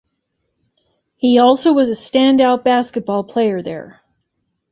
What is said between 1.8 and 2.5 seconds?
a stand